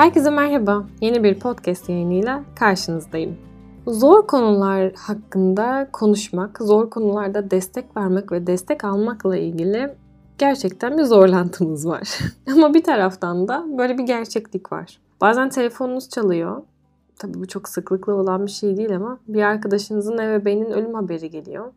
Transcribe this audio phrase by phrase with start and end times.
[0.00, 0.86] Herkese merhaba.
[1.00, 3.36] Yeni bir podcast yayınıyla karşınızdayım.
[3.86, 9.94] Zor konular hakkında konuşmak, zor konularda destek vermek ve destek almakla ilgili
[10.38, 12.18] gerçekten bir zorlantımız var.
[12.52, 14.98] Ama bir taraftan da böyle bir gerçeklik var.
[15.20, 16.62] Bazen telefonunuz çalıyor.
[17.18, 21.72] Tabii bu çok sıklıkla olan bir şey değil ama bir arkadaşınızın ebeveynin ölüm haberi geliyor.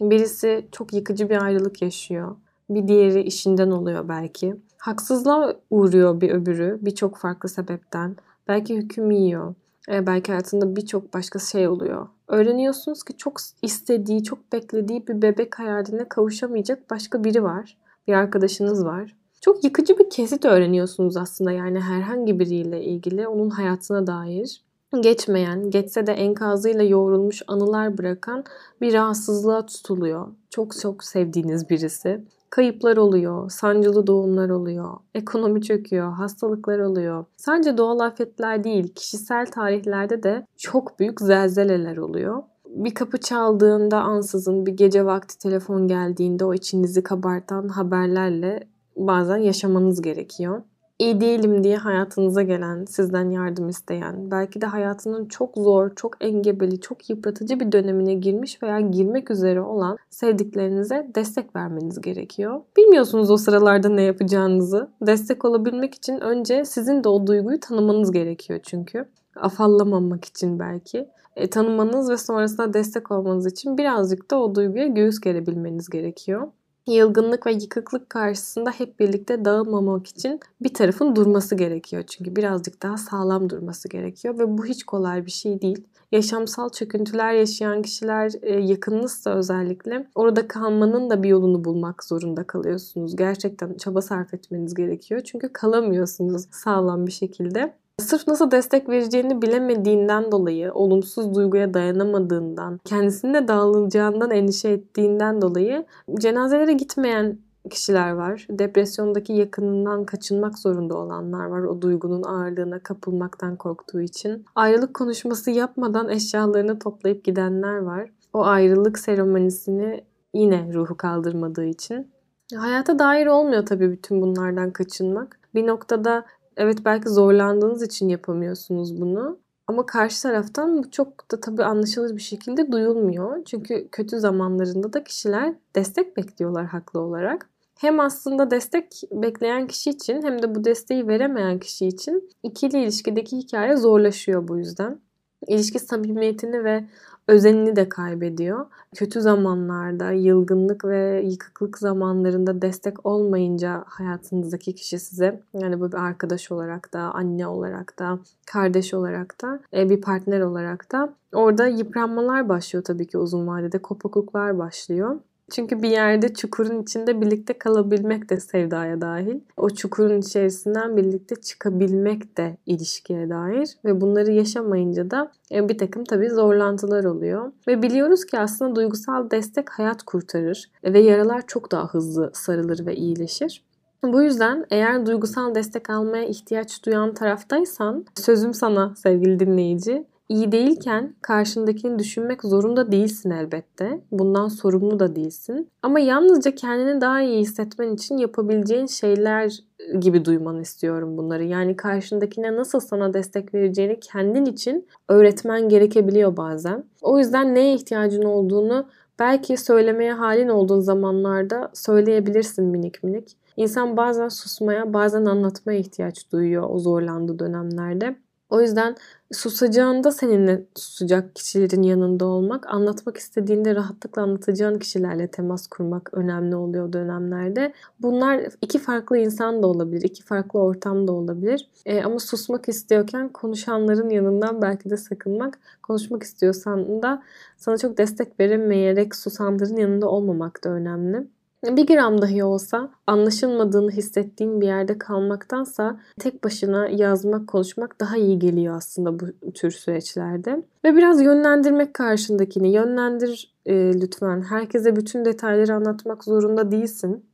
[0.00, 2.36] Birisi çok yıkıcı bir ayrılık yaşıyor.
[2.70, 4.56] Bir diğeri işinden oluyor belki.
[4.86, 8.16] Haksızlığa uğruyor bir öbürü birçok farklı sebepten.
[8.48, 9.54] Belki hüküm yiyor.
[9.88, 12.08] E, belki hayatında birçok başka şey oluyor.
[12.28, 17.76] Öğreniyorsunuz ki çok istediği, çok beklediği bir bebek hayaline kavuşamayacak başka biri var.
[18.08, 19.16] Bir arkadaşınız var.
[19.40, 24.66] Çok yıkıcı bir kesit öğreniyorsunuz aslında yani herhangi biriyle ilgili onun hayatına dair
[25.00, 28.44] geçmeyen, geçse de enkazıyla yoğrulmuş anılar bırakan
[28.80, 30.28] bir rahatsızlığa tutuluyor.
[30.50, 32.24] Çok çok sevdiğiniz birisi.
[32.50, 37.24] Kayıplar oluyor, sancılı doğumlar oluyor, ekonomi çöküyor, hastalıklar oluyor.
[37.36, 42.42] Sadece doğal afetler değil, kişisel tarihlerde de çok büyük zelzeleler oluyor.
[42.66, 50.02] Bir kapı çaldığında ansızın bir gece vakti telefon geldiğinde o içinizi kabartan haberlerle bazen yaşamanız
[50.02, 50.62] gerekiyor
[50.98, 56.80] iyi değilim diye hayatınıza gelen, sizden yardım isteyen, belki de hayatının çok zor, çok engebeli,
[56.80, 62.60] çok yıpratıcı bir dönemine girmiş veya girmek üzere olan sevdiklerinize destek vermeniz gerekiyor.
[62.76, 64.90] Bilmiyorsunuz o sıralarda ne yapacağınızı.
[65.02, 69.08] Destek olabilmek için önce sizin de o duyguyu tanımanız gerekiyor çünkü.
[69.36, 71.08] Afallamamak için belki.
[71.36, 76.48] E, tanımanız ve sonrasında destek olmanız için birazcık da o duyguya göğüs gerebilmeniz gerekiyor
[76.86, 82.02] yılgınlık ve yıkıklık karşısında hep birlikte dağılmamak için bir tarafın durması gerekiyor.
[82.06, 85.84] Çünkü birazcık daha sağlam durması gerekiyor ve bu hiç kolay bir şey değil.
[86.12, 93.16] Yaşamsal çöküntüler yaşayan kişiler e, yakınınızsa özellikle orada kalmanın da bir yolunu bulmak zorunda kalıyorsunuz.
[93.16, 95.20] Gerçekten çaba sarf etmeniz gerekiyor.
[95.20, 97.74] Çünkü kalamıyorsunuz sağlam bir şekilde.
[98.00, 105.86] Sırf nasıl destek vereceğini bilemediğinden dolayı, olumsuz duyguya dayanamadığından, kendisinde dağılacağından endişe ettiğinden dolayı
[106.20, 107.38] cenazelere gitmeyen
[107.70, 108.46] kişiler var.
[108.50, 111.62] Depresyondaki yakınından kaçınmak zorunda olanlar var.
[111.62, 114.44] O duygunun ağırlığına kapılmaktan korktuğu için.
[114.54, 118.10] Ayrılık konuşması yapmadan eşyalarını toplayıp gidenler var.
[118.32, 120.04] O ayrılık seremonisini
[120.34, 122.08] yine ruhu kaldırmadığı için.
[122.56, 125.40] Hayata dair olmuyor tabii bütün bunlardan kaçınmak.
[125.54, 126.24] Bir noktada
[126.56, 129.38] Evet belki zorlandığınız için yapamıyorsunuz bunu.
[129.66, 133.44] Ama karşı taraftan bu çok da tabii anlaşılır bir şekilde duyulmuyor.
[133.44, 137.50] Çünkü kötü zamanlarında da kişiler destek bekliyorlar haklı olarak.
[137.78, 143.36] Hem aslında destek bekleyen kişi için hem de bu desteği veremeyen kişi için ikili ilişkideki
[143.36, 145.00] hikaye zorlaşıyor bu yüzden.
[145.48, 146.84] İlişki samimiyetini ve
[147.28, 148.66] özenini de kaybediyor.
[148.94, 156.52] Kötü zamanlarda, yılgınlık ve yıkıklık zamanlarında destek olmayınca hayatınızdaki kişi size yani bu bir arkadaş
[156.52, 162.48] olarak da, anne olarak da, kardeş olarak da, e, bir partner olarak da orada yıpranmalar
[162.48, 163.78] başlıyor tabii ki uzun vadede.
[163.78, 165.16] Kopukluklar başlıyor.
[165.50, 169.40] Çünkü bir yerde çukurun içinde birlikte kalabilmek de sevdaya dahil.
[169.56, 173.68] O çukurun içerisinden birlikte çıkabilmek de ilişkiye dair.
[173.84, 177.52] Ve bunları yaşamayınca da e, bir takım tabii zorlantılar oluyor.
[177.68, 180.70] Ve biliyoruz ki aslında duygusal destek hayat kurtarır.
[180.84, 183.64] Ve yaralar çok daha hızlı sarılır ve iyileşir.
[184.04, 191.14] Bu yüzden eğer duygusal destek almaya ihtiyaç duyan taraftaysan sözüm sana sevgili dinleyici iyi değilken
[191.22, 194.00] karşındakini düşünmek zorunda değilsin elbette.
[194.10, 195.70] Bundan sorumlu da değilsin.
[195.82, 199.58] Ama yalnızca kendini daha iyi hissetmen için yapabileceğin şeyler
[200.00, 201.44] gibi duymanı istiyorum bunları.
[201.44, 206.84] Yani karşındakine nasıl sana destek vereceğini kendin için öğretmen gerekebiliyor bazen.
[207.02, 208.86] O yüzden neye ihtiyacın olduğunu
[209.18, 213.36] belki söylemeye halin olduğun zamanlarda söyleyebilirsin minik minik.
[213.56, 218.16] İnsan bazen susmaya, bazen anlatmaya ihtiyaç duyuyor o zorlandığı dönemlerde.
[218.50, 218.96] O yüzden
[219.32, 226.92] susacağında seninle susacak kişilerin yanında olmak, anlatmak istediğinde rahatlıkla anlatacağın kişilerle temas kurmak önemli oluyor
[226.92, 227.72] dönemlerde.
[228.00, 231.68] Bunlar iki farklı insan da olabilir, iki farklı ortam da olabilir.
[231.86, 237.22] E, ama susmak istiyorken konuşanların yanından belki de sakınmak, konuşmak istiyorsan da
[237.56, 241.35] sana çok destek veremeyerek susanların yanında olmamak da önemli.
[241.66, 248.38] Bir gram dahi olsa anlaşılmadığını hissettiğin bir yerde kalmaktansa tek başına yazmak, konuşmak daha iyi
[248.38, 250.62] geliyor aslında bu tür süreçlerde.
[250.84, 252.72] Ve biraz yönlendirmek karşındakini.
[252.72, 254.42] Yönlendir e, lütfen.
[254.42, 257.24] Herkese bütün detayları anlatmak zorunda değilsin.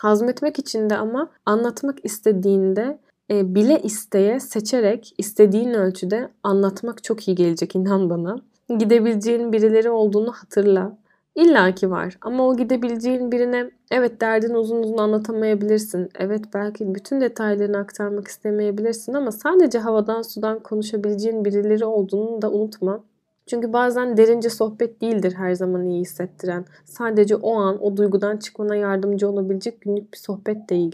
[0.00, 2.98] Hazmetmek için de ama anlatmak istediğinde
[3.30, 8.36] e, bile isteye seçerek istediğin ölçüde anlatmak çok iyi gelecek inan bana.
[8.78, 10.98] Gidebileceğin birileri olduğunu hatırla
[11.36, 16.08] İlla ki var ama o gidebileceğin birine evet derdini uzun uzun anlatamayabilirsin.
[16.18, 23.04] Evet belki bütün detaylarını aktarmak istemeyebilirsin ama sadece havadan sudan konuşabileceğin birileri olduğunu da unutma.
[23.46, 26.64] Çünkü bazen derince sohbet değildir her zaman iyi hissettiren.
[26.84, 30.90] Sadece o an o duygudan çıkmana yardımcı olabilecek günlük bir sohbet de iyi.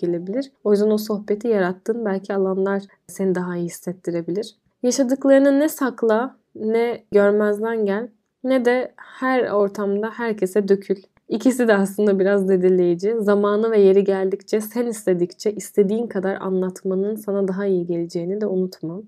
[0.65, 4.57] O yüzden o sohbeti yarattığın belki alanlar seni daha iyi hissettirebilir.
[4.83, 8.09] Yaşadıklarını ne sakla ne görmezden gel
[8.45, 10.97] ne de her ortamda herkese dökül.
[11.29, 13.15] İkisi de aslında biraz dedeleyici.
[13.19, 19.03] Zamanı ve yeri geldikçe sen istedikçe istediğin kadar anlatmanın sana daha iyi geleceğini de unutma.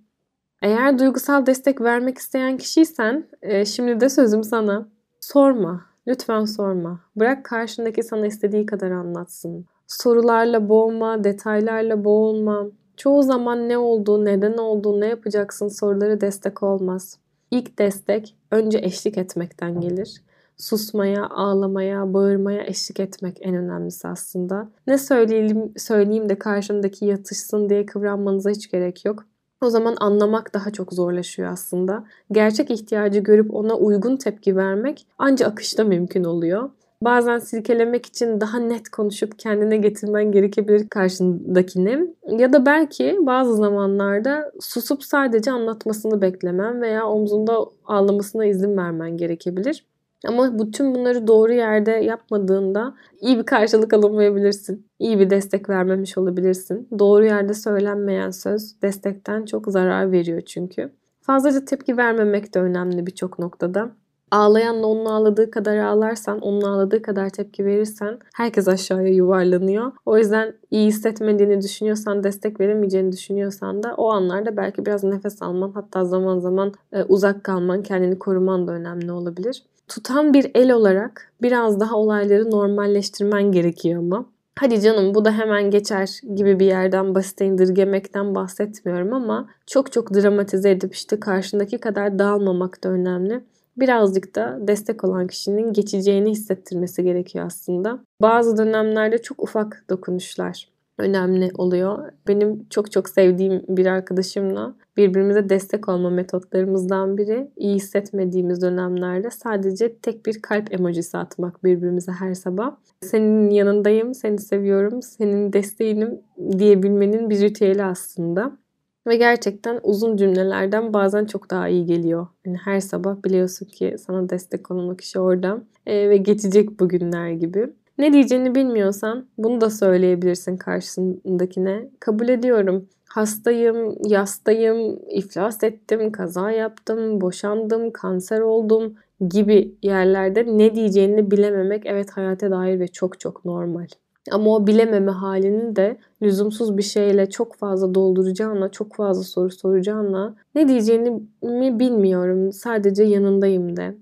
[0.63, 4.89] Eğer duygusal destek vermek isteyen kişiysen e, şimdi de sözüm sana.
[5.21, 5.87] Sorma.
[6.07, 7.01] Lütfen sorma.
[7.17, 9.67] Bırak karşındaki sana istediği kadar anlatsın.
[9.87, 12.67] Sorularla boğma, detaylarla boğulma.
[12.97, 17.19] Çoğu zaman ne olduğu, neden olduğu, ne yapacaksın soruları destek olmaz.
[17.51, 20.23] İlk destek önce eşlik etmekten gelir.
[20.57, 24.69] Susmaya, ağlamaya, bağırmaya eşlik etmek en önemlisi aslında.
[24.87, 29.25] Ne söyleyeyim, söyleyeyim de karşımdaki yatışsın diye kıvranmanıza hiç gerek yok.
[29.61, 32.05] O zaman anlamak daha çok zorlaşıyor aslında.
[32.33, 36.71] Gerçek ihtiyacı görüp ona uygun tepki vermek ancak akışta mümkün oluyor.
[37.05, 42.15] Bazen silkelemek için daha net konuşup kendine getirmen gerekebilir karşındakini.
[42.39, 49.85] Ya da belki bazı zamanlarda susup sadece anlatmasını beklemen veya omzunda ağlamasına izin vermen gerekebilir.
[50.27, 54.87] Ama bütün bunları doğru yerde yapmadığında iyi bir karşılık alamayabilirsin.
[54.99, 56.89] İyi bir destek vermemiş olabilirsin.
[56.99, 60.93] Doğru yerde söylenmeyen söz destekten çok zarar veriyor çünkü.
[61.21, 63.91] Fazlaca tepki vermemek de önemli birçok noktada.
[64.35, 69.93] Ağlayanla onun ağladığı kadar ağlarsan, onun ağladığı kadar tepki verirsen herkes aşağıya yuvarlanıyor.
[70.07, 75.71] O yüzden iyi hissetmediğini düşünüyorsan, destek veremeyeceğini düşünüyorsan da o anlarda belki biraz nefes alman,
[75.71, 79.63] hatta zaman zaman e, uzak kalman, kendini koruman da önemli olabilir.
[79.89, 84.27] Tutan bir el olarak biraz daha olayları normalleştirmen gerekiyor ama.
[84.59, 90.15] Hadi canım bu da hemen geçer gibi bir yerden basit indirgemekten bahsetmiyorum ama çok çok
[90.15, 93.41] dramatize edip işte karşındaki kadar dağılmamak da önemli
[93.77, 97.99] birazcık da destek olan kişinin geçeceğini hissettirmesi gerekiyor aslında.
[98.23, 102.13] Bazı dönemlerde çok ufak dokunuşlar önemli oluyor.
[102.29, 109.97] Benim çok çok sevdiğim bir arkadaşımla birbirimize destek olma metotlarımızdan biri iyi hissetmediğimiz dönemlerde sadece
[109.97, 112.77] tek bir kalp emojisi atmak birbirimize her sabah.
[113.01, 116.21] Senin yanındayım, seni seviyorum, senin desteğinim
[116.59, 118.64] diyebilmenin bir ritüeli aslında.
[119.07, 122.27] Ve gerçekten uzun cümlelerden bazen çok daha iyi geliyor.
[122.47, 127.73] Yani her sabah biliyorsun ki sana destek olan kişi orada e, ve geçecek bugünler gibi.
[127.99, 131.89] Ne diyeceğini bilmiyorsan bunu da söyleyebilirsin karşısındakine.
[132.01, 132.89] Kabul ediyorum.
[133.09, 138.95] Hastayım, yastayım, iflas ettim, kaza yaptım, boşandım, kanser oldum
[139.29, 143.87] gibi yerlerde ne diyeceğini bilememek evet hayata dair ve çok çok normal.
[144.31, 150.37] Ama o bilememe halinin de lüzumsuz bir şeyle çok fazla dolduracağına, çok fazla soru soracağına
[150.55, 151.11] ne diyeceğini
[151.43, 152.53] mi bilmiyorum.
[152.53, 153.95] Sadece yanındayım de.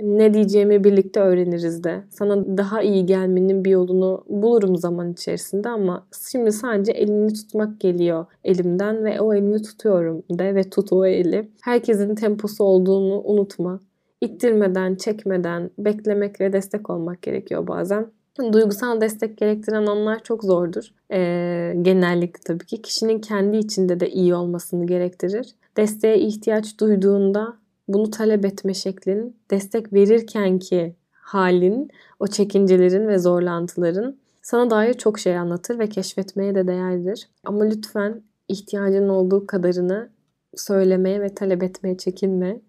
[0.00, 2.04] Ne diyeceğimi birlikte öğreniriz de.
[2.10, 8.26] Sana daha iyi gelmenin bir yolunu bulurum zaman içerisinde ama şimdi sadece elini tutmak geliyor
[8.44, 11.48] elimden ve o elini tutuyorum de ve tut o eli.
[11.62, 13.80] Herkesin temposu olduğunu unutma.
[14.20, 18.06] İttirmeden, çekmeden, beklemekle destek olmak gerekiyor bazen.
[18.38, 20.94] Duygusal destek gerektiren anlar çok zordur.
[21.12, 22.82] Ee, genellikle tabii ki.
[22.82, 25.54] Kişinin kendi içinde de iyi olmasını gerektirir.
[25.76, 27.56] Desteğe ihtiyaç duyduğunda
[27.88, 35.18] bunu talep etme şeklin, destek verirken ki halin, o çekincelerin ve zorlantıların sana dair çok
[35.18, 37.28] şey anlatır ve keşfetmeye de değerdir.
[37.44, 40.10] Ama lütfen ihtiyacın olduğu kadarını
[40.56, 42.60] söylemeye ve talep etmeye çekinme.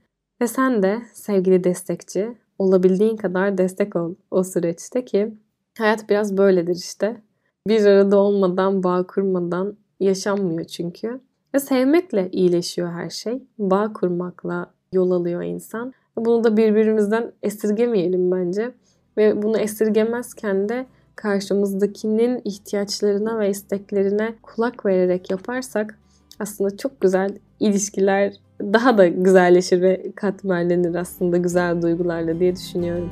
[0.41, 5.33] Ve sen de sevgili destekçi olabildiğin kadar destek ol o süreçte ki
[5.77, 7.21] Hayat biraz böyledir işte.
[7.67, 11.19] Bir arada olmadan, bağ kurmadan yaşanmıyor çünkü.
[11.55, 13.43] Ve sevmekle iyileşiyor her şey.
[13.59, 15.93] Bağ kurmakla yol alıyor insan.
[16.17, 18.71] Bunu da birbirimizden esirgemeyelim bence.
[19.17, 25.99] Ve bunu esirgemezken de karşımızdakinin ihtiyaçlarına ve isteklerine kulak vererek yaparsak
[26.39, 33.09] aslında çok güzel ilişkiler daha da güzelleşir ve katmerlenir aslında güzel duygularla diye düşünüyorum.